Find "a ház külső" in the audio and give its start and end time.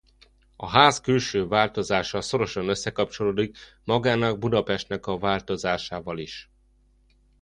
0.55-1.47